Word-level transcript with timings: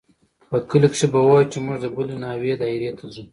په 0.49 0.57
کلي 0.69 0.87
کښې 0.91 1.07
به 1.13 1.19
ووايو 1.21 1.51
چې 1.51 1.57
موږ 1.65 1.77
د 1.81 1.85
بلې 1.95 2.15
ناوې 2.23 2.53
دايرې 2.61 2.89
ته 2.99 3.05
ځو. 3.13 3.23